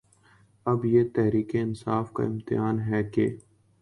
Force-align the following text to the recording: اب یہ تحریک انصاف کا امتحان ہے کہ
اب 0.65 0.85
یہ 0.85 1.03
تحریک 1.15 1.55
انصاف 1.55 2.11
کا 2.13 2.23
امتحان 2.23 2.79
ہے 2.79 3.03
کہ 3.03 3.27